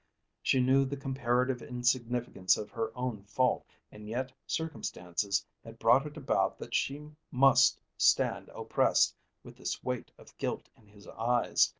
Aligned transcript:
She 0.41 0.59
knew 0.61 0.83
the 0.83 0.97
comparative 0.97 1.61
insignificance 1.61 2.57
of 2.57 2.71
her 2.71 2.91
own 2.97 3.21
fault, 3.21 3.67
and 3.91 4.07
yet 4.09 4.31
circumstances 4.47 5.45
had 5.63 5.77
brought 5.77 6.07
it 6.07 6.17
about 6.17 6.57
that 6.57 6.73
she 6.73 7.11
must 7.29 7.79
stand 7.99 8.49
oppressed 8.49 9.15
with 9.43 9.57
this 9.57 9.83
weight 9.83 10.09
of 10.17 10.35
guilt 10.39 10.69
in 10.75 10.87
his 10.87 11.07
eyes. 11.07 11.69